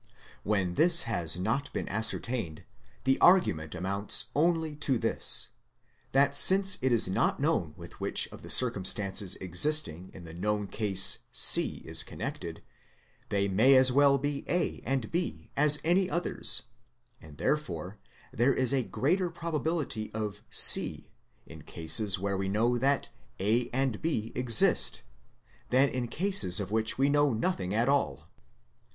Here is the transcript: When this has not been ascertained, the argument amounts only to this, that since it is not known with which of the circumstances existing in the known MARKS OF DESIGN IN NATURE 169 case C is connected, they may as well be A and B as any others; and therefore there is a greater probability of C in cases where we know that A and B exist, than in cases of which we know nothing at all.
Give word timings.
When 0.41 0.73
this 0.73 1.03
has 1.03 1.37
not 1.37 1.71
been 1.73 1.87
ascertained, 1.87 2.63
the 3.03 3.19
argument 3.19 3.75
amounts 3.75 4.31
only 4.35 4.75
to 4.77 4.97
this, 4.97 5.49
that 6.11 6.33
since 6.33 6.79
it 6.81 6.91
is 6.91 7.07
not 7.07 7.39
known 7.39 7.75
with 7.77 7.99
which 7.99 8.27
of 8.29 8.41
the 8.41 8.49
circumstances 8.49 9.35
existing 9.35 10.09
in 10.11 10.23
the 10.23 10.33
known 10.33 10.61
MARKS 10.61 10.73
OF 10.73 10.79
DESIGN 10.79 10.89
IN 10.89 10.95
NATURE 10.95 11.79
169 11.83 11.83
case 11.85 11.97
C 12.01 12.01
is 12.01 12.03
connected, 12.03 12.63
they 13.29 13.47
may 13.47 13.75
as 13.75 13.91
well 13.91 14.17
be 14.17 14.43
A 14.49 14.81
and 14.87 15.11
B 15.11 15.51
as 15.55 15.77
any 15.83 16.09
others; 16.09 16.63
and 17.21 17.37
therefore 17.37 17.99
there 18.33 18.55
is 18.55 18.73
a 18.73 18.81
greater 18.81 19.29
probability 19.29 20.11
of 20.15 20.41
C 20.49 21.11
in 21.45 21.61
cases 21.61 22.17
where 22.17 22.37
we 22.37 22.49
know 22.49 22.75
that 22.79 23.11
A 23.39 23.69
and 23.69 24.01
B 24.01 24.31
exist, 24.33 25.03
than 25.69 25.89
in 25.89 26.07
cases 26.07 26.59
of 26.59 26.71
which 26.71 26.97
we 26.97 27.07
know 27.07 27.33
nothing 27.35 27.71
at 27.71 27.87
all. 27.87 28.27